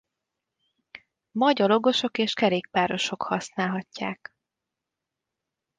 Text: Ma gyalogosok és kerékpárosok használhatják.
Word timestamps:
Ma 1.31 1.51
gyalogosok 1.51 2.17
és 2.17 2.33
kerékpárosok 2.33 3.21
használhatják. 3.23 4.33